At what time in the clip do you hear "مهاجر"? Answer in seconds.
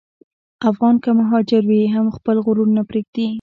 1.19-1.63